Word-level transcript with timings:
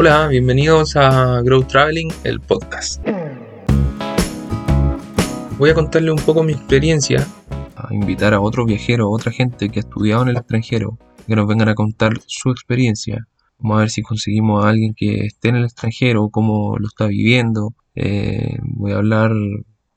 Hola, 0.00 0.28
bienvenidos 0.28 0.94
a 0.94 1.42
Grow 1.42 1.64
Traveling, 1.64 2.12
el 2.22 2.38
podcast. 2.38 3.04
Voy 5.58 5.70
a 5.70 5.74
contarle 5.74 6.12
un 6.12 6.20
poco 6.20 6.44
mi 6.44 6.52
experiencia, 6.52 7.26
a 7.74 7.92
invitar 7.92 8.32
a 8.32 8.40
otro 8.40 8.64
viajero, 8.64 9.10
otra 9.10 9.32
gente 9.32 9.70
que 9.70 9.80
ha 9.80 9.82
estudiado 9.82 10.22
en 10.22 10.28
el 10.28 10.36
extranjero, 10.36 10.96
que 11.26 11.34
nos 11.34 11.48
vengan 11.48 11.68
a 11.70 11.74
contar 11.74 12.12
su 12.26 12.52
experiencia. 12.52 13.26
Vamos 13.58 13.76
a 13.76 13.80
ver 13.80 13.90
si 13.90 14.02
conseguimos 14.02 14.64
a 14.64 14.68
alguien 14.68 14.94
que 14.94 15.26
esté 15.26 15.48
en 15.48 15.56
el 15.56 15.64
extranjero, 15.64 16.28
cómo 16.28 16.78
lo 16.78 16.86
está 16.86 17.08
viviendo. 17.08 17.74
Eh, 17.96 18.56
voy 18.62 18.92
a 18.92 18.98
hablar, 18.98 19.32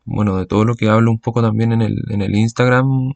bueno, 0.04 0.36
de 0.38 0.48
todo 0.48 0.66
lo 0.66 0.74
que 0.74 0.90
hablo 0.90 1.12
un 1.12 1.20
poco 1.20 1.44
también 1.44 1.74
en 1.74 1.84
el, 1.84 2.02
en 2.10 2.24
el 2.24 2.36
Instagram 2.36 3.14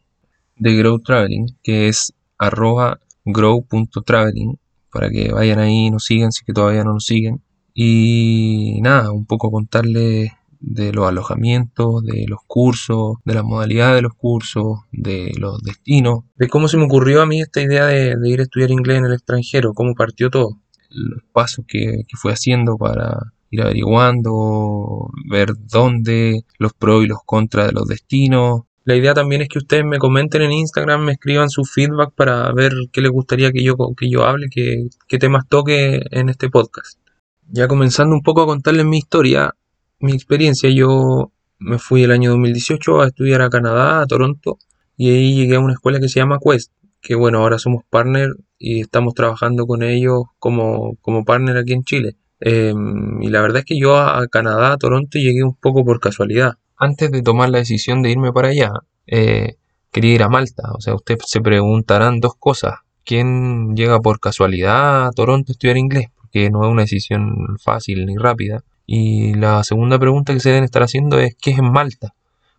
de 0.57 0.75
Grow 0.75 0.99
Traveling, 0.99 1.47
que 1.63 1.88
es 1.88 2.13
arroba 2.38 2.99
grow.traveling 3.25 4.59
para 4.95 5.09
que 5.09 5.33
vayan 5.33 5.59
ahí 5.59 5.87
y 5.87 5.91
nos 5.91 6.05
sigan 6.05 6.31
si 6.31 6.45
que 6.45 6.54
todavía 6.54 6.85
no 6.85 6.93
nos 6.93 7.04
siguen. 7.04 7.41
Y 7.73 8.79
nada, 8.81 9.11
un 9.11 9.25
poco 9.25 9.51
contarles 9.51 10.31
de 10.61 10.93
los 10.93 11.05
alojamientos, 11.05 12.01
de 12.05 12.23
los 12.29 12.39
cursos, 12.47 13.18
de 13.25 13.33
las 13.33 13.43
modalidades 13.43 13.97
de 13.97 14.01
los 14.04 14.13
cursos, 14.13 14.79
de 14.93 15.33
los 15.37 15.61
destinos, 15.63 16.19
de 16.37 16.47
cómo 16.47 16.69
se 16.69 16.77
me 16.77 16.85
ocurrió 16.85 17.21
a 17.21 17.25
mí 17.25 17.41
esta 17.41 17.61
idea 17.61 17.87
de, 17.87 18.15
ir 18.23 18.39
a 18.39 18.43
estudiar 18.43 18.71
inglés 18.71 18.99
en 18.99 19.05
el 19.07 19.13
extranjero, 19.13 19.73
cómo 19.73 19.95
partió 19.95 20.29
todo, 20.29 20.61
los 20.89 21.23
pasos 21.33 21.65
que, 21.68 22.05
que 22.07 22.15
fui 22.15 22.32
haciendo 22.32 22.77
para 22.77 23.33
ir 23.51 23.63
averiguando, 23.63 25.09
ver 25.29 25.49
dónde, 25.69 26.46
los 26.57 26.71
pros 26.71 27.04
y 27.04 27.07
los 27.07 27.19
contras 27.25 27.68
de 27.68 27.73
los 27.73 27.85
destinos, 27.85 28.61
la 28.86 28.96
idea 28.96 29.16
también 29.16 29.42
es 29.42 29.50
que 29.50 29.57
ustedes 29.57 29.84
me 29.84 29.98
comenten 29.98 30.44
en 30.44 30.52
Instagram, 30.52 31.06
me 31.06 31.14
escriban 31.14 31.50
su 31.50 31.66
feedback 31.66 32.14
para 32.14 32.52
ver 32.53 32.72
qué 32.92 33.02
les 33.02 33.11
gustaría 33.11 33.52
que 33.52 33.64
yo, 33.64 33.75
que 33.98 34.11
yo 34.11 34.25
hable, 34.25 34.48
qué, 34.52 34.86
qué 35.08 35.17
temas 35.17 35.48
toque 35.50 36.02
en 36.11 36.30
este 36.30 36.52
podcast. 36.52 37.00
Ya 37.47 37.67
comenzando 37.67 38.16
un 38.16 38.22
poco 38.22 38.44
a 38.44 38.45
contarles 38.45 38.86
mi 38.86 39.00
historia, 39.00 39.55
mi 40.00 40.11
experiencia, 40.14 40.69
yo 40.69 41.31
me 41.58 41.80
fui 41.80 42.03
el 42.03 42.11
año 42.11 42.30
2018 42.30 43.02
a 43.02 43.08
estudiar 43.08 43.42
a 43.42 43.50
Canadá, 43.50 44.02
a 44.02 44.05
Toronto, 44.05 44.59
y 44.97 45.09
ahí 45.09 45.36
llegué 45.36 45.55
a 45.55 45.61
una 45.61 45.73
escuela 45.73 45.99
que 45.99 46.08
se 46.08 46.20
llama 46.20 46.38
Quest, 46.39 46.72
que 47.02 47.16
bueno, 47.16 47.39
ahora 47.39 47.58
somos 47.58 47.83
partner 47.89 48.30
y 48.59 48.81
estamos 48.81 49.16
trabajando 49.16 49.66
con 49.66 49.81
ellos 49.81 50.25
como, 50.38 50.95
como 51.02 51.25
partner 51.25 51.58
aquí 51.58 51.73
en 51.73 51.83
Chile. 51.83 52.17
Em, 52.39 53.20
y 53.23 53.30
la 53.30 53.42
verdad 53.42 53.59
es 53.59 53.66
que 53.66 53.80
yo 53.80 53.97
a 53.97 54.27
Canadá, 54.27 54.73
a 54.73 54.77
Toronto, 54.77 55.17
llegué 55.17 55.44
un 55.44 55.55
poco 55.55 55.83
por 55.83 55.99
casualidad 55.99 56.59
antes 56.77 57.11
de 57.11 57.21
tomar 57.21 57.49
la 57.49 57.59
decisión 57.59 58.01
de 58.01 58.11
irme 58.11 58.31
para 58.33 58.49
allá, 58.49 58.71
eh, 59.07 59.55
quería 59.91 60.15
ir 60.15 60.23
a 60.23 60.29
Malta. 60.29 60.71
O 60.73 60.81
sea, 60.81 60.95
ustedes 60.95 61.23
se 61.25 61.41
preguntarán 61.41 62.19
dos 62.19 62.35
cosas. 62.35 62.79
¿Quién 63.03 63.75
llega 63.75 63.99
por 63.99 64.19
casualidad 64.19 65.07
a 65.07 65.11
Toronto 65.11 65.51
a 65.51 65.53
estudiar 65.53 65.77
inglés? 65.77 66.07
Porque 66.15 66.49
no 66.49 66.65
es 66.65 66.71
una 66.71 66.81
decisión 66.81 67.57
fácil 67.63 68.05
ni 68.05 68.17
rápida. 68.17 68.63
Y 68.85 69.33
la 69.35 69.63
segunda 69.63 69.99
pregunta 69.99 70.33
que 70.33 70.39
se 70.39 70.49
deben 70.49 70.63
estar 70.63 70.83
haciendo 70.83 71.19
es 71.19 71.35
¿qué 71.39 71.51
es 71.51 71.59
en 71.59 71.71
Malta? 71.71 72.13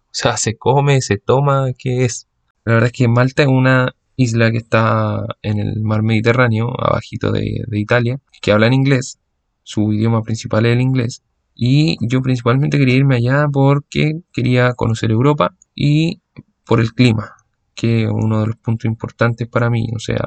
O 0.07 0.19
sea, 0.19 0.37
¿se 0.37 0.57
come, 0.57 1.01
se 1.03 1.19
toma? 1.19 1.73
¿Qué 1.77 2.05
es? 2.05 2.27
La 2.65 2.75
verdad 2.75 2.87
es 2.87 2.93
que 2.93 3.09
Malta 3.09 3.43
es 3.43 3.49
una 3.49 3.95
isla 4.17 4.51
que 4.51 4.59
está 4.59 5.27
en 5.43 5.59
el 5.59 5.83
mar 5.83 6.03
Mediterráneo, 6.03 6.73
abajito 6.79 7.33
de, 7.33 7.65
de 7.67 7.79
Italia, 7.79 8.19
que 8.41 8.53
habla 8.53 8.67
en 8.67 8.73
inglés. 8.73 9.19
Su 9.63 9.93
idioma 9.93 10.23
principal 10.23 10.65
es 10.67 10.73
el 10.73 10.81
inglés. 10.81 11.23
Y 11.57 11.97
yo 12.07 12.21
principalmente 12.21 12.79
quería 12.79 12.97
irme 12.97 13.17
allá 13.17 13.49
porque 13.51 14.21
quería 14.33 14.75
conocer 14.75 15.11
Europa 15.11 15.57
y 15.75 16.21
por 16.67 16.81
el 16.81 16.93
clima, 16.93 17.33
que 17.75 18.05
es 18.05 18.11
uno 18.13 18.41
de 18.41 18.49
los 18.49 18.57
puntos 18.57 18.85
importantes 18.85 19.49
para 19.49 19.71
mí. 19.71 19.89
O 19.97 19.99
sea, 19.99 20.19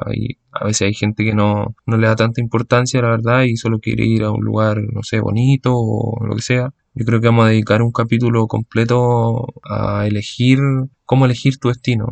a 0.52 0.66
veces 0.66 0.88
hay 0.88 0.94
gente 0.96 1.24
que 1.24 1.36
no, 1.36 1.76
no 1.86 1.98
le 1.98 2.08
da 2.08 2.16
tanta 2.16 2.42
importancia, 2.42 3.02
la 3.02 3.12
verdad, 3.12 3.44
y 3.44 3.58
solo 3.58 3.80
quiere 3.80 4.06
ir 4.06 4.24
a 4.24 4.32
un 4.32 4.44
lugar, 4.44 4.82
no 4.92 5.04
sé, 5.04 5.20
bonito 5.20 5.74
o 5.76 6.26
lo 6.26 6.36
que 6.36 6.42
sea. 6.42 6.74
Yo 6.96 7.06
creo 7.06 7.22
que 7.22 7.28
vamos 7.28 7.46
a 7.46 7.50
dedicar 7.50 7.84
un 7.84 7.92
capítulo 7.92 8.48
completo 8.48 9.54
a 9.64 10.08
elegir 10.08 10.60
cómo 11.06 11.26
elegir 11.26 11.60
tu 11.60 11.68
destino. 11.68 12.08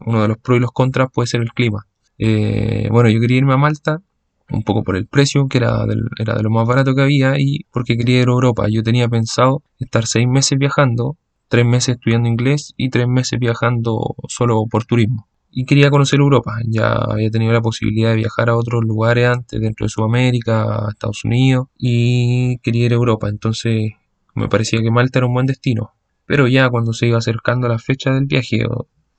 Uno 0.00 0.22
de 0.22 0.28
los 0.28 0.38
pros 0.38 0.58
y 0.58 0.60
los 0.60 0.72
contras 0.72 1.08
puede 1.12 1.28
ser 1.28 1.42
el 1.42 1.52
clima. 1.52 1.86
Eh, 2.18 2.88
bueno, 2.90 3.08
yo 3.08 3.20
quería 3.20 3.38
irme 3.38 3.54
a 3.54 3.56
Malta 3.56 4.02
un 4.50 4.62
poco 4.62 4.82
por 4.82 4.96
el 4.96 5.06
precio, 5.06 5.46
que 5.48 5.58
era, 5.58 5.84
era 6.18 6.34
de 6.34 6.42
lo 6.42 6.50
más 6.50 6.66
barato 6.66 6.94
que 6.94 7.02
había, 7.02 7.34
y 7.38 7.64
porque 7.70 7.96
quería 7.96 8.22
ir 8.22 8.28
a 8.28 8.32
Europa. 8.32 8.66
Yo 8.70 8.82
tenía 8.82 9.08
pensado 9.08 9.62
estar 9.78 10.06
seis 10.06 10.26
meses 10.26 10.58
viajando, 10.58 11.16
tres 11.48 11.66
meses 11.66 11.96
estudiando 11.96 12.28
inglés 12.28 12.74
y 12.76 12.90
tres 12.90 13.06
meses 13.08 13.38
viajando 13.38 14.14
solo 14.28 14.64
por 14.70 14.84
turismo. 14.84 15.28
Y 15.50 15.64
quería 15.64 15.90
conocer 15.90 16.20
Europa. 16.20 16.58
Ya 16.66 16.92
había 16.92 17.30
tenido 17.30 17.52
la 17.52 17.62
posibilidad 17.62 18.10
de 18.10 18.16
viajar 18.16 18.50
a 18.50 18.56
otros 18.56 18.84
lugares 18.84 19.28
antes, 19.28 19.60
dentro 19.60 19.84
de 19.84 19.90
Sudamérica, 19.90 20.86
a 20.86 20.90
Estados 20.90 21.24
Unidos, 21.24 21.68
y 21.78 22.58
quería 22.58 22.86
ir 22.86 22.92
a 22.92 22.96
Europa. 22.96 23.28
Entonces 23.28 23.92
me 24.34 24.48
parecía 24.48 24.80
que 24.80 24.90
Malta 24.90 25.18
era 25.18 25.26
un 25.26 25.34
buen 25.34 25.46
destino. 25.46 25.92
Pero 26.26 26.46
ya 26.48 26.68
cuando 26.68 26.92
se 26.92 27.06
iba 27.06 27.18
acercando 27.18 27.68
la 27.68 27.78
fecha 27.78 28.12
del 28.12 28.26
viaje, 28.26 28.62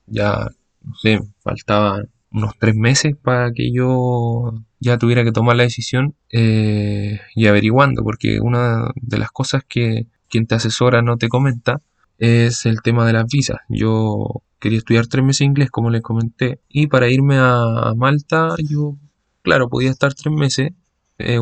ya, 0.06 0.48
no 0.84 0.94
sé, 0.94 1.20
faltaban 1.40 2.08
unos 2.32 2.52
tres 2.58 2.74
meses 2.76 3.16
para 3.16 3.52
que 3.52 3.72
yo 3.72 4.54
ya 4.78 4.98
tuviera 4.98 5.24
que 5.24 5.32
tomar 5.32 5.56
la 5.56 5.64
decisión 5.64 6.14
eh, 6.30 7.20
y 7.34 7.46
averiguando, 7.46 8.02
porque 8.02 8.40
una 8.40 8.90
de 8.96 9.18
las 9.18 9.30
cosas 9.30 9.62
que 9.68 10.06
quien 10.28 10.46
te 10.46 10.54
asesora 10.54 11.02
no 11.02 11.16
te 11.16 11.28
comenta 11.28 11.82
es 12.18 12.66
el 12.66 12.82
tema 12.82 13.06
de 13.06 13.14
las 13.14 13.26
visas. 13.26 13.58
Yo 13.68 14.42
quería 14.58 14.78
estudiar 14.78 15.06
tres 15.06 15.24
meses 15.24 15.42
inglés, 15.42 15.70
como 15.70 15.90
les 15.90 16.02
comenté, 16.02 16.60
y 16.68 16.86
para 16.86 17.08
irme 17.08 17.36
a, 17.38 17.92
Malta, 17.96 18.54
yo, 18.58 18.96
claro, 19.42 19.68
podía 19.68 19.90
estar 19.90 20.14
tres 20.14 20.32
meses, 20.32 20.72
eh, 21.18 21.38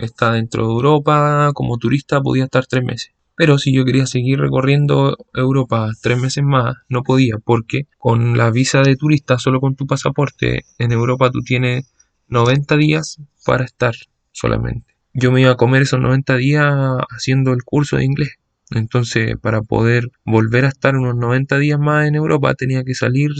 está 0.00 0.32
dentro 0.32 0.66
de 0.66 0.72
Europa, 0.72 1.50
como 1.54 1.78
turista 1.78 2.20
podía 2.20 2.44
estar 2.44 2.66
tres 2.66 2.84
meses. 2.84 3.12
Pero 3.42 3.58
si 3.58 3.74
yo 3.74 3.84
quería 3.84 4.06
seguir 4.06 4.38
recorriendo 4.38 5.16
Europa 5.34 5.90
tres 6.00 6.16
meses 6.16 6.44
más, 6.44 6.76
no 6.88 7.02
podía, 7.02 7.38
porque 7.44 7.88
con 7.98 8.38
la 8.38 8.52
visa 8.52 8.82
de 8.82 8.94
turista, 8.94 9.36
solo 9.36 9.58
con 9.58 9.74
tu 9.74 9.84
pasaporte, 9.84 10.64
en 10.78 10.92
Europa 10.92 11.28
tú 11.32 11.40
tienes 11.40 11.92
90 12.28 12.76
días 12.76 13.18
para 13.44 13.64
estar 13.64 13.96
solamente. 14.30 14.94
Yo 15.12 15.32
me 15.32 15.40
iba 15.40 15.50
a 15.50 15.56
comer 15.56 15.82
esos 15.82 15.98
90 15.98 16.36
días 16.36 16.72
haciendo 17.10 17.52
el 17.52 17.64
curso 17.64 17.96
de 17.96 18.04
inglés. 18.04 18.36
Entonces, 18.70 19.34
para 19.42 19.62
poder 19.62 20.12
volver 20.24 20.64
a 20.64 20.68
estar 20.68 20.94
unos 20.94 21.16
90 21.16 21.58
días 21.58 21.80
más 21.80 22.06
en 22.06 22.14
Europa, 22.14 22.54
tenía 22.54 22.84
que 22.84 22.94
salir, 22.94 23.32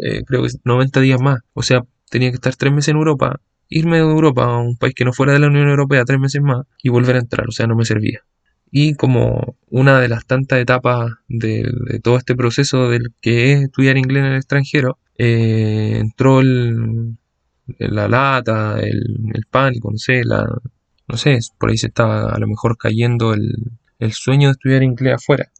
eh, 0.00 0.22
creo 0.28 0.44
que 0.44 0.50
90 0.64 1.00
días 1.00 1.20
más. 1.20 1.40
O 1.54 1.64
sea, 1.64 1.82
tenía 2.08 2.30
que 2.30 2.36
estar 2.36 2.54
tres 2.54 2.72
meses 2.72 2.90
en 2.90 2.98
Europa, 2.98 3.40
irme 3.68 3.96
de 3.96 4.04
Europa 4.04 4.44
a 4.44 4.58
un 4.58 4.76
país 4.76 4.94
que 4.94 5.04
no 5.04 5.12
fuera 5.12 5.32
de 5.32 5.40
la 5.40 5.48
Unión 5.48 5.68
Europea 5.68 6.04
tres 6.04 6.20
meses 6.20 6.40
más 6.40 6.66
y 6.84 6.88
volver 6.88 7.16
a 7.16 7.18
entrar. 7.18 7.48
O 7.48 7.52
sea, 7.52 7.66
no 7.66 7.74
me 7.74 7.84
servía. 7.84 8.22
Y 8.70 8.94
como 8.94 9.56
una 9.70 10.00
de 10.00 10.08
las 10.08 10.26
tantas 10.26 10.60
etapas 10.60 11.12
de, 11.28 12.00
todo 12.02 12.16
este 12.16 12.36
proceso 12.36 12.88
del 12.88 13.12
que 13.20 13.52
es 13.52 13.62
estudiar 13.62 13.96
inglés 13.96 14.24
en 14.24 14.30
el 14.32 14.36
extranjero, 14.36 14.98
eh, 15.18 15.98
entró 15.98 16.40
la 16.42 18.08
lata, 18.08 18.78
el, 18.80 19.44
pánico, 19.50 19.90
no 19.90 19.98
sé, 19.98 20.22
la, 20.24 20.46
no 21.08 21.16
sé, 21.16 21.38
por 21.58 21.70
ahí 21.70 21.78
se 21.78 21.88
estaba 21.88 22.30
a 22.32 22.38
lo 22.38 22.46
mejor 22.46 22.76
cayendo 22.78 23.34
el, 23.34 24.12
sueño 24.12 24.48
de 24.48 24.52
estudiar 24.52 24.82
inglés 24.82 25.14
afuera. 25.14 25.50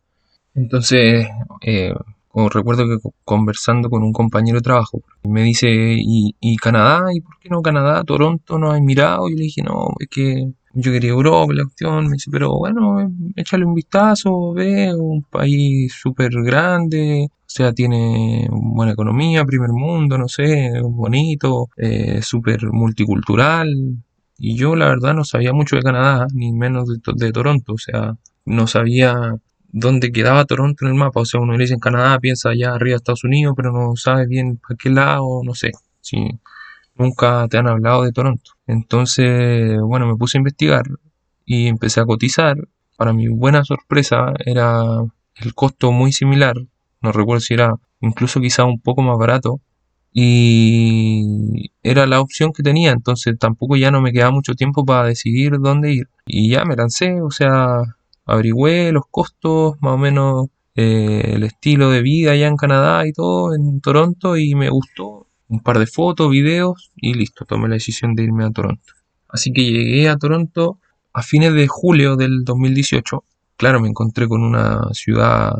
Entonces, 0.54 1.26
eh, 1.62 1.92
recuerdo 2.50 2.86
que 2.86 2.96
conversando 3.24 3.90
con 3.90 4.02
un 4.02 4.12
compañero 4.12 4.58
de 4.58 4.62
trabajo, 4.62 5.02
me 5.24 5.42
dice, 5.42 5.68
¿y, 5.70 6.34
¿y, 6.40 6.56
Canadá? 6.56 7.12
¿Y 7.12 7.20
por 7.20 7.38
qué 7.38 7.48
no 7.48 7.62
Canadá? 7.62 8.02
¿Toronto 8.04 8.58
no 8.58 8.72
has 8.72 8.80
mirado? 8.80 9.28
Y 9.28 9.36
le 9.36 9.44
dije, 9.44 9.62
no, 9.62 9.94
es 9.98 10.08
que 10.08 10.52
yo 10.72 10.92
quería 10.92 11.10
Europa, 11.10 11.52
la 11.52 11.64
opción, 11.64 12.06
me 12.06 12.14
dice, 12.14 12.30
pero 12.30 12.56
bueno, 12.56 13.12
échale 13.36 13.64
un 13.64 13.74
vistazo, 13.74 14.52
ve, 14.52 14.94
un 14.94 15.22
país 15.22 15.92
súper 15.92 16.30
grande, 16.42 17.28
o 17.30 17.42
sea, 17.46 17.72
tiene 17.72 18.46
buena 18.50 18.92
economía, 18.92 19.44
primer 19.44 19.70
mundo, 19.70 20.16
no 20.16 20.28
sé, 20.28 20.72
bonito, 20.82 21.68
eh, 21.76 22.20
súper 22.22 22.70
multicultural. 22.72 23.68
Y 24.38 24.56
yo 24.56 24.76
la 24.76 24.86
verdad 24.88 25.14
no 25.14 25.24
sabía 25.24 25.52
mucho 25.52 25.76
de 25.76 25.82
Canadá, 25.82 26.26
ni 26.32 26.52
menos 26.52 26.88
de, 26.88 27.32
Toronto, 27.32 27.74
o 27.74 27.78
sea, 27.78 28.14
no 28.46 28.66
sabía 28.66 29.34
dónde 29.72 30.12
quedaba 30.12 30.44
Toronto 30.46 30.84
en 30.84 30.92
el 30.92 30.96
mapa, 30.98 31.20
o 31.20 31.24
sea, 31.24 31.40
uno 31.40 31.52
le 31.52 31.64
dice 31.64 31.74
en 31.74 31.80
Canadá, 31.80 32.18
piensa 32.20 32.50
allá 32.50 32.74
arriba 32.74 32.94
de 32.94 32.96
Estados 32.98 33.24
Unidos, 33.24 33.54
pero 33.56 33.72
no 33.72 33.96
sabe 33.96 34.26
bien 34.26 34.56
para 34.58 34.76
qué 34.76 34.90
lado, 34.90 35.42
no 35.44 35.54
sé. 35.54 35.72
Sí 36.00 36.40
nunca 37.00 37.48
te 37.48 37.58
han 37.58 37.66
hablado 37.68 38.02
de 38.04 38.12
Toronto. 38.12 38.52
Entonces, 38.66 39.80
bueno, 39.80 40.06
me 40.06 40.16
puse 40.16 40.38
a 40.38 40.40
investigar 40.40 40.84
y 41.44 41.66
empecé 41.66 42.00
a 42.00 42.06
cotizar. 42.06 42.56
Para 42.96 43.12
mi 43.12 43.28
buena 43.28 43.64
sorpresa 43.64 44.34
era 44.44 45.02
el 45.36 45.54
costo 45.54 45.90
muy 45.92 46.12
similar, 46.12 46.56
no 47.00 47.12
recuerdo 47.12 47.40
si 47.40 47.54
era 47.54 47.74
incluso 48.00 48.40
quizá 48.40 48.64
un 48.64 48.80
poco 48.80 49.02
más 49.02 49.18
barato. 49.18 49.60
Y 50.12 51.70
era 51.82 52.06
la 52.06 52.20
opción 52.20 52.52
que 52.52 52.62
tenía, 52.64 52.90
entonces 52.92 53.38
tampoco 53.38 53.76
ya 53.76 53.90
no 53.92 54.00
me 54.00 54.12
quedaba 54.12 54.32
mucho 54.32 54.54
tiempo 54.54 54.84
para 54.84 55.06
decidir 55.06 55.58
dónde 55.60 55.92
ir. 55.92 56.08
Y 56.26 56.50
ya 56.50 56.64
me 56.64 56.76
lancé, 56.76 57.22
o 57.22 57.30
sea, 57.30 57.82
averigüé 58.26 58.92
los 58.92 59.04
costos, 59.10 59.76
más 59.80 59.94
o 59.94 59.98
menos 59.98 60.48
eh, 60.74 61.32
el 61.34 61.44
estilo 61.44 61.90
de 61.90 62.02
vida 62.02 62.32
allá 62.32 62.48
en 62.48 62.56
Canadá 62.56 63.06
y 63.06 63.12
todo, 63.12 63.54
en 63.54 63.80
Toronto 63.80 64.36
y 64.36 64.54
me 64.54 64.68
gustó 64.68 65.29
un 65.50 65.60
par 65.60 65.78
de 65.78 65.86
fotos, 65.86 66.30
videos 66.30 66.92
y 66.96 67.12
listo, 67.12 67.44
tomé 67.44 67.68
la 67.68 67.74
decisión 67.74 68.14
de 68.14 68.22
irme 68.22 68.44
a 68.44 68.50
Toronto. 68.50 68.94
Así 69.28 69.52
que 69.52 69.62
llegué 69.62 70.08
a 70.08 70.16
Toronto 70.16 70.78
a 71.12 71.22
fines 71.22 71.52
de 71.54 71.66
julio 71.66 72.16
del 72.16 72.44
2018. 72.44 73.24
Claro, 73.56 73.80
me 73.80 73.88
encontré 73.88 74.28
con 74.28 74.42
una 74.42 74.80
ciudad 74.92 75.52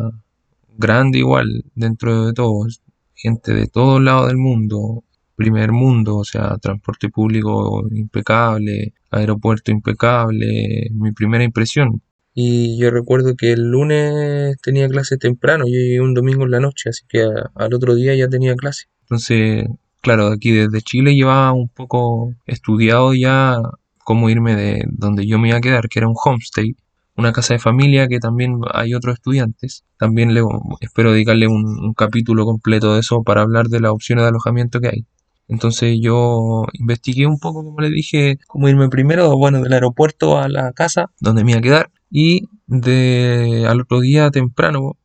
grande 0.78 1.18
igual, 1.18 1.64
dentro 1.74 2.26
de 2.26 2.32
todo, 2.32 2.66
gente 3.14 3.52
de 3.52 3.66
todos 3.66 4.00
lados 4.00 4.28
del 4.28 4.38
mundo, 4.38 5.04
primer 5.34 5.72
mundo, 5.72 6.18
o 6.18 6.24
sea, 6.24 6.56
transporte 6.58 7.08
público 7.08 7.84
impecable, 7.90 8.94
aeropuerto 9.10 9.72
impecable, 9.72 10.88
mi 10.92 11.12
primera 11.12 11.42
impresión. 11.42 12.00
Y 12.34 12.78
yo 12.78 12.90
recuerdo 12.90 13.34
que 13.34 13.52
el 13.52 13.70
lunes 13.70 14.56
tenía 14.62 14.88
clase 14.88 15.16
temprano, 15.16 15.64
yo 15.66 15.72
llegué 15.72 16.00
un 16.00 16.14
domingo 16.14 16.44
en 16.44 16.52
la 16.52 16.60
noche, 16.60 16.90
así 16.90 17.02
que 17.08 17.22
al 17.22 17.74
otro 17.74 17.94
día 17.94 18.14
ya 18.14 18.28
tenía 18.28 18.54
clase. 18.54 18.84
Entonces, 19.02 19.66
claro, 20.00 20.28
aquí 20.28 20.52
desde 20.52 20.80
Chile 20.80 21.14
llevaba 21.14 21.52
un 21.52 21.68
poco 21.68 22.32
estudiado 22.46 23.14
ya 23.14 23.56
cómo 24.04 24.30
irme 24.30 24.54
de 24.54 24.84
donde 24.88 25.26
yo 25.26 25.38
me 25.38 25.48
iba 25.48 25.58
a 25.58 25.60
quedar, 25.60 25.88
que 25.88 25.98
era 25.98 26.08
un 26.08 26.14
homestay, 26.22 26.76
una 27.16 27.32
casa 27.32 27.54
de 27.54 27.58
familia 27.60 28.08
que 28.08 28.20
también 28.20 28.60
hay 28.72 28.94
otros 28.94 29.14
estudiantes. 29.14 29.84
También 29.98 30.32
le, 30.32 30.42
espero 30.80 31.12
dedicarle 31.12 31.48
un, 31.48 31.64
un 31.64 31.94
capítulo 31.94 32.44
completo 32.44 32.94
de 32.94 33.00
eso 33.00 33.22
para 33.24 33.42
hablar 33.42 33.66
de 33.66 33.80
las 33.80 33.90
opciones 33.90 34.22
de 34.22 34.28
alojamiento 34.28 34.80
que 34.80 34.88
hay. 34.88 35.06
Entonces 35.48 35.98
yo 36.00 36.64
investigué 36.74 37.26
un 37.26 37.40
poco, 37.40 37.64
como 37.64 37.80
les 37.80 37.90
dije, 37.90 38.38
cómo 38.46 38.68
irme 38.68 38.88
primero, 38.88 39.36
bueno, 39.36 39.60
del 39.60 39.72
aeropuerto 39.72 40.38
a 40.38 40.48
la 40.48 40.72
casa 40.72 41.10
donde 41.18 41.42
me 41.42 41.50
iba 41.50 41.58
a 41.58 41.62
quedar 41.62 41.90
y 42.10 42.48
de 42.66 43.66
al 43.68 43.80
otro 43.80 44.00
día 44.00 44.30
temprano 44.30 44.96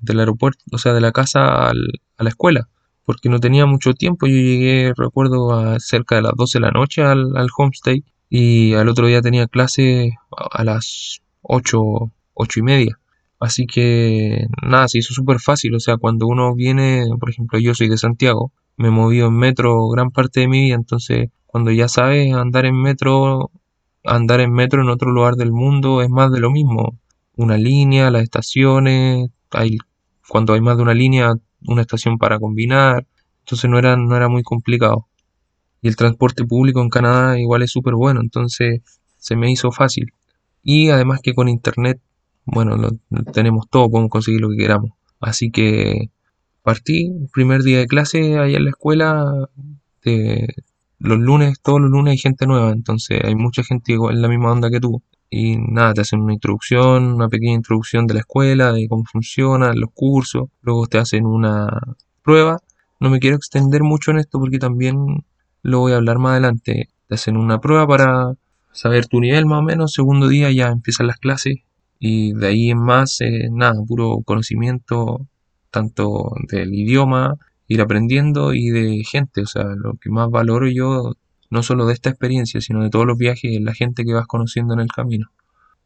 del 0.00 0.20
aeropuerto, 0.20 0.64
o 0.72 0.78
sea, 0.78 0.92
de 0.92 1.00
la 1.00 1.12
casa 1.12 1.70
a 1.70 1.72
la 1.72 2.28
escuela, 2.28 2.68
porque 3.04 3.28
no 3.28 3.40
tenía 3.40 3.66
mucho 3.66 3.94
tiempo. 3.94 4.26
Yo 4.26 4.34
llegué, 4.34 4.92
recuerdo, 4.96 5.52
a 5.52 5.80
cerca 5.80 6.16
de 6.16 6.22
las 6.22 6.32
12 6.36 6.58
de 6.58 6.62
la 6.62 6.70
noche 6.70 7.02
al, 7.02 7.36
al 7.36 7.48
homestay 7.56 8.04
y 8.28 8.74
al 8.74 8.88
otro 8.88 9.06
día 9.06 9.22
tenía 9.22 9.46
clase 9.46 10.12
a 10.30 10.64
las 10.64 11.20
8, 11.42 11.80
8 12.34 12.60
y 12.60 12.62
media. 12.62 12.98
Así 13.40 13.66
que 13.66 14.46
nada, 14.62 14.88
se 14.88 14.98
hizo 14.98 15.12
súper 15.12 15.40
fácil. 15.40 15.74
O 15.74 15.80
sea, 15.80 15.96
cuando 15.96 16.26
uno 16.26 16.54
viene, 16.54 17.04
por 17.20 17.30
ejemplo, 17.30 17.58
yo 17.58 17.74
soy 17.74 17.88
de 17.88 17.98
Santiago, 17.98 18.52
me 18.76 18.90
movido 18.90 19.28
en 19.28 19.36
metro 19.36 19.88
gran 19.88 20.10
parte 20.10 20.40
de 20.40 20.48
mi 20.48 20.64
vida, 20.64 20.74
entonces 20.74 21.28
cuando 21.46 21.70
ya 21.70 21.88
sabes 21.88 22.32
andar 22.34 22.66
en 22.66 22.80
metro, 22.80 23.50
andar 24.04 24.40
en 24.40 24.52
metro 24.52 24.82
en 24.82 24.88
otro 24.90 25.10
lugar 25.10 25.34
del 25.36 25.52
mundo 25.52 26.02
es 26.02 26.10
más 26.10 26.30
de 26.30 26.40
lo 26.40 26.50
mismo. 26.50 26.98
Una 27.36 27.56
línea, 27.56 28.10
las 28.10 28.22
estaciones, 28.22 29.30
hay, 29.50 29.78
cuando 30.28 30.52
hay 30.54 30.60
más 30.60 30.76
de 30.76 30.82
una 30.82 30.94
línea, 30.94 31.34
una 31.66 31.82
estación 31.82 32.18
para 32.18 32.38
combinar, 32.38 33.06
entonces 33.40 33.70
no 33.70 33.78
era, 33.78 33.96
no 33.96 34.16
era 34.16 34.28
muy 34.28 34.42
complicado. 34.42 35.08
Y 35.82 35.88
el 35.88 35.96
transporte 35.96 36.44
público 36.44 36.80
en 36.80 36.90
Canadá 36.90 37.38
igual 37.38 37.62
es 37.62 37.70
súper 37.70 37.94
bueno, 37.94 38.20
entonces 38.20 38.82
se 39.18 39.36
me 39.36 39.50
hizo 39.50 39.72
fácil. 39.72 40.12
Y 40.62 40.90
además 40.90 41.20
que 41.22 41.34
con 41.34 41.48
internet, 41.48 42.00
bueno, 42.44 42.76
lo, 42.76 42.90
tenemos 43.32 43.68
todo, 43.70 43.90
podemos 43.90 44.10
conseguir 44.10 44.40
lo 44.40 44.50
que 44.50 44.56
queramos. 44.56 44.92
Así 45.20 45.50
que 45.50 46.10
partí, 46.62 47.12
primer 47.32 47.62
día 47.62 47.78
de 47.78 47.86
clase 47.86 48.38
allá 48.38 48.56
en 48.56 48.64
la 48.64 48.70
escuela, 48.70 49.48
de, 50.02 50.54
los 51.04 51.18
lunes, 51.18 51.60
todos 51.62 51.80
los 51.80 51.90
lunes 51.90 52.12
hay 52.12 52.18
gente 52.18 52.46
nueva, 52.46 52.70
entonces 52.70 53.20
hay 53.22 53.34
mucha 53.34 53.62
gente 53.62 53.92
igual 53.92 54.16
en 54.16 54.22
la 54.22 54.28
misma 54.28 54.52
onda 54.52 54.70
que 54.70 54.80
tú. 54.80 55.02
Y 55.30 55.56
nada, 55.58 55.94
te 55.94 56.00
hacen 56.00 56.20
una 56.20 56.32
introducción, 56.32 57.14
una 57.14 57.28
pequeña 57.28 57.54
introducción 57.54 58.06
de 58.06 58.14
la 58.14 58.20
escuela, 58.20 58.72
de 58.72 58.88
cómo 58.88 59.04
funcionan 59.04 59.78
los 59.80 59.90
cursos, 59.92 60.48
luego 60.62 60.86
te 60.86 60.98
hacen 60.98 61.26
una 61.26 61.68
prueba. 62.22 62.60
No 63.00 63.10
me 63.10 63.20
quiero 63.20 63.36
extender 63.36 63.82
mucho 63.82 64.12
en 64.12 64.18
esto 64.18 64.38
porque 64.38 64.58
también 64.58 65.24
lo 65.62 65.80
voy 65.80 65.92
a 65.92 65.96
hablar 65.96 66.18
más 66.18 66.32
adelante. 66.32 66.88
Te 67.08 67.14
hacen 67.14 67.36
una 67.36 67.60
prueba 67.60 67.86
para 67.86 68.34
saber 68.72 69.06
tu 69.06 69.20
nivel 69.20 69.46
más 69.46 69.60
o 69.60 69.62
menos, 69.62 69.92
segundo 69.92 70.28
día 70.28 70.50
ya 70.50 70.68
empiezan 70.68 71.06
las 71.06 71.18
clases 71.18 71.56
y 71.98 72.32
de 72.32 72.46
ahí 72.46 72.70
en 72.70 72.78
más, 72.78 73.20
eh, 73.20 73.48
nada, 73.50 73.80
puro 73.86 74.18
conocimiento 74.24 75.26
tanto 75.70 76.32
del 76.48 76.74
idioma, 76.74 77.36
ir 77.68 77.80
aprendiendo 77.80 78.54
y 78.54 78.70
de 78.70 79.04
gente. 79.04 79.42
O 79.42 79.46
sea, 79.46 79.64
lo 79.64 79.94
que 79.94 80.10
más 80.10 80.30
valoro 80.30 80.68
yo, 80.68 81.14
no 81.50 81.62
solo 81.62 81.86
de 81.86 81.94
esta 81.94 82.10
experiencia, 82.10 82.60
sino 82.60 82.82
de 82.82 82.90
todos 82.90 83.06
los 83.06 83.18
viajes, 83.18 83.52
es 83.54 83.60
la 83.62 83.74
gente 83.74 84.04
que 84.04 84.14
vas 84.14 84.26
conociendo 84.26 84.74
en 84.74 84.80
el 84.80 84.88
camino. 84.88 85.30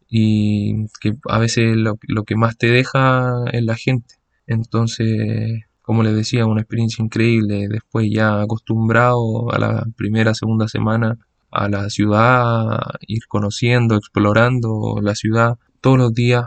Y 0.08 0.86
que 1.00 1.14
a 1.28 1.38
veces 1.38 1.76
lo, 1.76 1.96
que 2.24 2.36
más 2.36 2.56
te 2.56 2.68
deja 2.68 3.44
es 3.52 3.62
la 3.62 3.76
gente. 3.76 4.16
Entonces, 4.46 5.64
como 5.82 6.02
les 6.02 6.14
decía, 6.14 6.46
una 6.46 6.62
experiencia 6.62 7.04
increíble. 7.04 7.68
Después 7.68 8.08
ya 8.10 8.40
acostumbrado 8.42 9.52
a 9.52 9.58
la 9.58 9.86
primera, 9.96 10.34
segunda 10.34 10.68
semana 10.68 11.18
a 11.50 11.68
la 11.68 11.88
ciudad, 11.90 12.78
ir 13.06 13.26
conociendo, 13.28 13.96
explorando 13.96 14.98
la 15.02 15.14
ciudad 15.14 15.58
todos 15.80 15.98
los 15.98 16.12
días, 16.12 16.44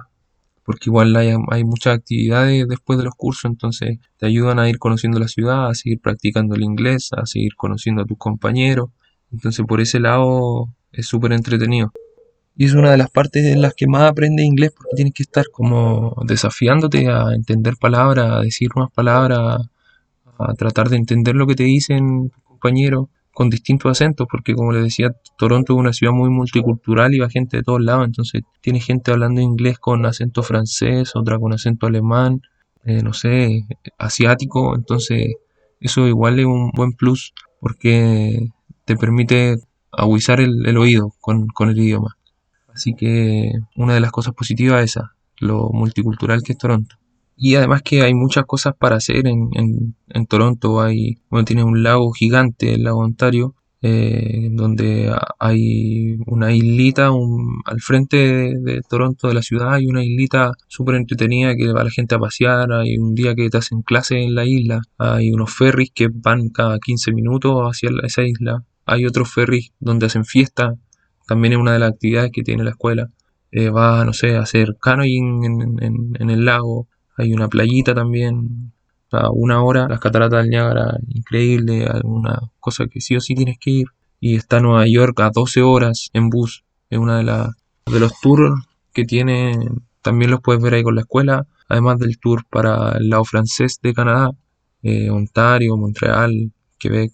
porque 0.71 0.89
igual 0.89 1.13
hay, 1.17 1.63
muchas 1.65 1.97
actividades 1.97 2.65
después 2.65 2.97
de 2.97 3.03
los 3.03 3.13
cursos, 3.13 3.51
entonces 3.51 3.99
te 4.17 4.25
ayudan 4.25 4.57
a 4.57 4.69
ir 4.69 4.79
conociendo 4.79 5.19
la 5.19 5.27
ciudad, 5.27 5.67
a 5.67 5.73
seguir 5.73 5.99
practicando 5.99 6.55
el 6.55 6.63
inglés, 6.63 7.09
a 7.11 7.25
seguir 7.25 7.55
conociendo 7.57 8.03
a 8.03 8.05
tus 8.05 8.17
compañeros. 8.17 8.89
Entonces 9.33 9.65
por 9.67 9.81
ese 9.81 9.99
lado 9.99 10.69
es 10.93 11.07
súper 11.07 11.33
entretenido. 11.33 11.91
Y 12.55 12.65
es 12.65 12.73
una 12.73 12.89
de 12.91 12.97
las 12.97 13.09
partes 13.09 13.43
en 13.45 13.61
las 13.61 13.73
que 13.73 13.85
más 13.85 14.09
aprendes 14.09 14.45
inglés 14.45 14.71
porque 14.73 14.95
tienes 14.95 15.13
que 15.13 15.23
estar 15.23 15.43
como 15.51 16.15
desafiándote 16.25 17.09
a 17.09 17.33
entender 17.35 17.73
palabras, 17.77 18.31
a 18.31 18.39
decir 18.39 18.69
unas 18.73 18.91
palabras, 18.91 19.67
a 20.39 20.53
tratar 20.53 20.87
de 20.87 20.95
entender 20.95 21.35
lo 21.35 21.47
que 21.47 21.55
te 21.55 21.63
dicen 21.63 22.29
tus 22.29 22.43
compañeros 22.43 23.07
con 23.33 23.49
distintos 23.49 23.91
acentos, 23.91 24.27
porque 24.29 24.53
como 24.53 24.71
les 24.73 24.83
decía, 24.83 25.15
Toronto 25.37 25.73
es 25.73 25.79
una 25.79 25.93
ciudad 25.93 26.13
muy 26.13 26.29
multicultural 26.29 27.13
y 27.13 27.19
va 27.19 27.29
gente 27.29 27.57
de 27.57 27.63
todos 27.63 27.81
lados, 27.81 28.05
entonces 28.05 28.43
tiene 28.61 28.79
gente 28.79 29.11
hablando 29.11 29.41
inglés 29.41 29.79
con 29.79 30.05
acento 30.05 30.43
francés, 30.43 31.15
otra 31.15 31.39
con 31.39 31.53
acento 31.53 31.87
alemán, 31.87 32.41
eh, 32.83 33.01
no 33.03 33.13
sé, 33.13 33.65
asiático, 33.97 34.75
entonces 34.75 35.35
eso 35.79 36.07
igual 36.07 36.39
es 36.39 36.45
un 36.45 36.71
buen 36.71 36.93
plus 36.93 37.33
porque 37.59 38.49
te 38.85 38.95
permite 38.95 39.57
agudizar 39.91 40.39
el, 40.39 40.77
oído 40.77 41.13
con, 41.21 41.47
con, 41.47 41.69
el 41.69 41.79
idioma. 41.79 42.17
Así 42.73 42.93
que 42.95 43.51
una 43.75 43.93
de 43.93 43.99
las 43.99 44.11
cosas 44.11 44.33
positivas 44.33 44.83
es 44.83 44.91
esa, 44.91 45.15
lo 45.37 45.69
multicultural 45.71 46.41
que 46.43 46.53
es 46.53 46.57
Toronto. 46.57 46.95
Y 47.43 47.55
además 47.55 47.81
que 47.81 48.03
hay 48.03 48.13
muchas 48.13 48.45
cosas 48.45 48.75
para 48.77 48.97
hacer 48.97 49.25
en, 49.25 49.49
en, 49.55 50.25
Toronto. 50.27 50.79
Hay, 50.79 51.17
bueno, 51.31 51.43
tiene 51.43 51.63
un 51.63 51.81
lago 51.81 52.11
gigante, 52.11 52.75
el 52.75 52.83
lago 52.83 52.99
Ontario, 52.99 53.55
eh, 53.81 54.49
donde 54.51 55.11
hay 55.39 56.17
una 56.27 56.53
islita 56.53 57.09
al 57.65 57.81
frente 57.81 58.53
de, 58.61 58.81
Toronto, 58.87 59.27
de 59.27 59.33
la 59.33 59.41
ciudad, 59.41 59.73
hay 59.73 59.87
una 59.87 60.03
islita 60.03 60.51
súper 60.67 60.93
entretenida 60.93 61.55
que 61.55 61.73
va 61.73 61.83
la 61.83 61.89
gente 61.89 62.13
a 62.13 62.19
pasear, 62.19 62.71
hay 62.73 62.99
un 62.99 63.15
día 63.15 63.33
que 63.33 63.49
te 63.49 63.57
hacen 63.57 63.81
clase 63.81 64.21
en 64.21 64.35
la 64.35 64.45
isla, 64.45 64.81
hay 64.99 65.31
unos 65.31 65.51
ferries 65.51 65.89
que 65.95 66.09
van 66.13 66.49
cada 66.49 66.77
15 66.77 67.11
minutos 67.11 67.59
hacia 67.63 67.89
esa 68.03 68.21
isla, 68.21 68.63
hay 68.85 69.07
otros 69.07 69.33
ferries 69.33 69.71
donde 69.79 70.05
hacen 70.05 70.25
fiesta, 70.25 70.75
también 71.25 71.53
es 71.53 71.59
una 71.59 71.73
de 71.73 71.79
las 71.79 71.93
actividades 71.93 72.29
que 72.31 72.43
tiene 72.43 72.63
la 72.63 72.69
escuela. 72.69 73.09
Eh, 73.51 73.69
va, 73.69 74.05
no 74.05 74.13
sé, 74.13 74.35
a 74.37 74.41
hacer 74.41 74.77
canoeing 74.79 75.43
en, 75.81 76.13
en 76.19 76.29
el 76.29 76.45
lago, 76.45 76.87
hay 77.21 77.33
una 77.33 77.47
playita 77.47 77.93
también, 77.93 78.73
a 79.11 79.29
una 79.29 79.63
hora, 79.63 79.87
las 79.87 79.99
cataratas 79.99 80.41
del 80.41 80.49
Niágara, 80.49 80.97
increíble, 81.09 81.85
alguna 81.85 82.39
cosa 82.59 82.87
que 82.87 83.01
sí 83.01 83.15
o 83.15 83.21
sí 83.21 83.35
tienes 83.35 83.57
que 83.59 83.71
ir. 83.71 83.87
Y 84.19 84.35
está 84.35 84.59
Nueva 84.59 84.87
York 84.87 85.19
a 85.19 85.31
12 85.31 85.61
horas 85.61 86.09
en 86.13 86.29
bus, 86.29 86.63
es 86.89 86.99
una 86.99 87.17
de, 87.17 87.23
las 87.23 87.49
de 87.85 87.99
los 87.99 88.19
tours 88.21 88.65
que 88.93 89.05
tiene, 89.05 89.57
también 90.01 90.31
los 90.31 90.41
puedes 90.41 90.61
ver 90.61 90.75
ahí 90.75 90.83
con 90.83 90.95
la 90.95 91.01
escuela, 91.01 91.47
además 91.67 91.99
del 91.99 92.19
tour 92.19 92.43
para 92.49 92.97
el 92.97 93.09
lado 93.09 93.23
francés 93.25 93.79
de 93.81 93.93
Canadá, 93.93 94.31
eh, 94.83 95.09
Ontario, 95.09 95.77
Montreal, 95.77 96.51
Quebec. 96.79 97.11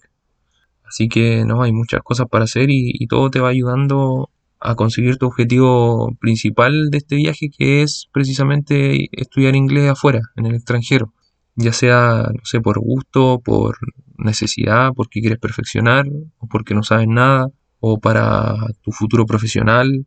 Así 0.84 1.08
que 1.08 1.44
no, 1.44 1.62
hay 1.62 1.72
muchas 1.72 2.02
cosas 2.02 2.28
para 2.30 2.44
hacer 2.44 2.70
y, 2.70 2.92
y 2.94 3.06
todo 3.06 3.30
te 3.30 3.40
va 3.40 3.50
ayudando 3.50 4.30
a 4.60 4.74
conseguir 4.74 5.18
tu 5.18 5.26
objetivo 5.26 6.14
principal 6.20 6.90
de 6.90 6.98
este 6.98 7.16
viaje, 7.16 7.50
que 7.50 7.82
es 7.82 8.08
precisamente 8.12 9.08
estudiar 9.12 9.56
inglés 9.56 9.90
afuera, 9.90 10.20
en 10.36 10.46
el 10.46 10.54
extranjero. 10.54 11.14
Ya 11.54 11.72
sea, 11.72 12.28
no 12.32 12.44
sé, 12.44 12.60
por 12.60 12.78
gusto, 12.78 13.40
por 13.44 13.76
necesidad, 14.16 14.92
porque 14.94 15.20
quieres 15.20 15.38
perfeccionar, 15.38 16.06
o 16.38 16.46
porque 16.48 16.74
no 16.74 16.82
sabes 16.82 17.08
nada, 17.08 17.48
o 17.80 17.98
para 18.00 18.54
tu 18.82 18.92
futuro 18.92 19.26
profesional. 19.26 20.06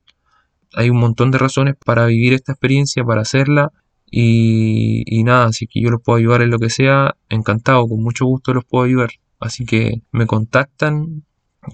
Hay 0.75 0.89
un 0.89 0.97
montón 0.97 1.31
de 1.31 1.37
razones 1.37 1.75
para 1.85 2.05
vivir 2.05 2.33
esta 2.33 2.53
experiencia, 2.53 3.03
para 3.03 3.21
hacerla. 3.21 3.71
Y, 4.09 5.03
y 5.05 5.23
nada, 5.23 5.45
así 5.45 5.67
que 5.67 5.81
yo 5.81 5.89
los 5.89 6.01
puedo 6.01 6.17
ayudar 6.17 6.41
en 6.41 6.49
lo 6.49 6.59
que 6.59 6.69
sea, 6.69 7.15
encantado, 7.29 7.87
con 7.87 8.03
mucho 8.03 8.25
gusto 8.25 8.53
los 8.53 8.65
puedo 8.65 8.85
ayudar. 8.85 9.11
Así 9.39 9.65
que 9.65 10.03
me 10.11 10.27
contactan, 10.27 11.25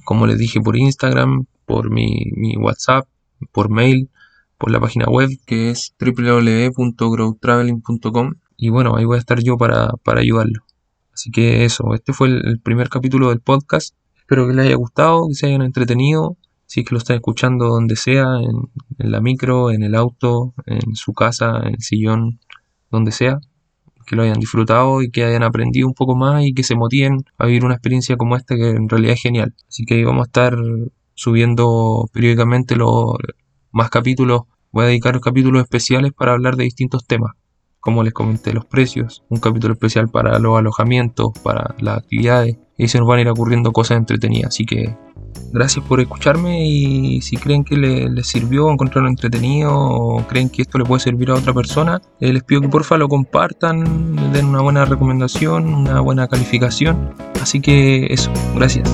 como 0.06 0.28
les 0.28 0.38
dije, 0.38 0.62
por 0.62 0.78
Instagram, 0.78 1.46
por 1.68 1.92
mi, 1.92 2.32
WhatsApp, 2.58 3.08
por 3.52 3.70
mail, 3.70 4.10
por 4.58 4.72
la 4.72 4.80
página 4.80 5.06
web 5.06 5.30
que 5.46 5.70
es 5.70 5.94
www.growtraveling.com 6.00 8.34
y 8.56 8.70
bueno, 8.70 8.96
ahí 8.96 9.06
voy 9.06 9.18
a 9.18 9.20
estar 9.20 9.44
yo 9.44 9.58
para, 9.58 9.92
ayudarlo. 10.06 10.64
Así 11.14 11.30
que 11.30 11.66
eso, 11.66 11.94
este 11.94 12.14
fue 12.14 12.30
el, 12.30 12.60
primer 12.64 12.90
capítulo 12.90 13.30
del 13.30 13.42
podcast. 13.42 13.94
Espero 14.18 14.48
que 14.48 14.54
les 14.54 14.66
haya 14.66 14.76
gustado, 14.76 15.28
que 15.28 15.36
se 15.36 15.46
hayan 15.48 15.62
entretenido 15.62 16.38
Si 16.66 16.80
es 16.80 16.88
que 16.88 16.96
lo 16.96 17.00
están 17.00 17.18
escuchando 17.18 17.68
donde 17.68 17.96
sea, 17.96 18.40
en, 18.42 18.72
en 18.98 19.12
la 19.12 19.22
micro, 19.22 19.70
en 19.72 19.84
el 19.84 19.94
auto, 19.94 20.56
en 20.66 20.96
su 20.96 21.14
casa, 21.14 21.60
en 21.64 21.76
el 21.76 21.82
sillón, 21.82 22.40
donde 22.90 23.12
sea, 23.12 23.40
que 24.08 24.16
lo 24.16 24.24
hayan 24.24 24.40
disfrutado 24.40 25.02
y 25.02 25.12
que 25.12 25.26
hayan 25.26 25.44
aprendido 25.44 25.88
un 25.88 25.94
poco 25.94 26.16
más 26.16 26.44
y 26.46 26.54
que 26.54 26.64
se 26.64 26.76
motiven 26.76 27.26
a 27.38 27.46
vivir 27.46 27.66
una 27.66 27.76
experiencia 27.76 28.16
como 28.16 28.38
esta 28.38 28.56
que 28.56 28.70
en 28.70 28.90
realidad 28.90 29.14
es 29.14 29.22
genial. 29.22 29.54
Así 29.68 29.86
que 29.86 30.04
vamos 30.06 30.22
a 30.22 30.30
estar 30.30 30.56
subiendo 31.18 32.08
periódicamente 32.14 32.76
los 32.78 33.16
más 33.72 33.90
capítulos. 33.90 34.44
Voy 34.72 34.86
a 34.86 34.88
dedicar 34.88 35.20
capítulos 35.20 35.64
especiales 35.64 36.14
para 36.14 36.34
hablar 36.34 36.56
de 36.56 36.64
distintos 36.64 37.06
temas. 37.06 37.32
Como 37.80 38.04
les 38.04 38.14
comenté, 38.14 38.54
los 38.54 38.66
precios, 38.66 39.24
un 39.30 39.40
capítulo 39.40 39.74
especial 39.74 40.10
para 40.10 40.40
los 40.40 40.58
alojamientos, 40.58 41.32
para 41.44 41.76
las 41.80 41.98
actividades. 41.98 42.58
Y 42.78 42.88
se 42.90 43.00
nos 43.00 43.08
van 43.08 43.18
a 43.18 43.22
ir 43.22 43.30
ocurriendo 43.30 43.72
cosas 43.72 43.98
entretenidas. 43.98 44.50
Así 44.50 44.66
que 44.66 44.96
gracias 45.52 45.84
por 45.86 46.00
escucharme 46.00 46.68
y 46.68 47.22
si 47.22 47.38
creen 47.38 47.64
que 47.64 47.76
les, 47.78 48.28
sirvió 48.28 48.70
encontrarlo 48.72 49.10
entretenido 49.10 49.74
o 49.74 50.28
creen 50.28 50.50
que 50.50 50.62
esto 50.62 50.78
le 50.78 50.86
puede 50.86 51.00
servir 51.00 51.32
a 51.32 51.36
otra 51.36 51.54
persona, 51.54 52.02
eh, 52.20 52.32
les 52.32 52.44
pido 52.44 52.62
que 52.62 52.70
porfa 52.70 52.98
lo 52.98 53.08
compartan, 53.08 54.34
den 54.34 54.46
una 54.46 54.62
buena 54.62 54.86
recomendación, 54.86 55.74
una 55.74 56.00
buena 56.02 56.28
calificación. 56.28 57.16
Así 57.42 57.60
que 57.60 58.08
eso, 58.12 58.32
gracias. 58.56 58.88